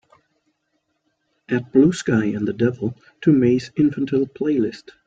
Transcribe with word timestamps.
Add 1.47 1.71
Blue 1.71 1.93
Sky 1.93 2.25
and 2.33 2.47
the 2.47 2.53
Devil 2.53 2.97
to 3.21 3.31
mai's 3.31 3.69
Infantil 3.77 4.25
playlist. 4.27 4.89